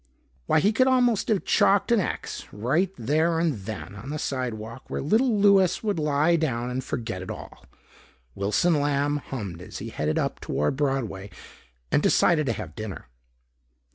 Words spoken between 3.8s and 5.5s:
on the sidewalk where little